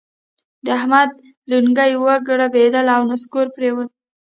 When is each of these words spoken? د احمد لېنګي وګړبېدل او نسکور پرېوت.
د 0.65 0.67
احمد 0.79 1.09
لېنګي 1.49 1.93
وګړبېدل 2.03 2.85
او 2.95 3.01
نسکور 3.11 3.47
پرېوت. 3.55 3.89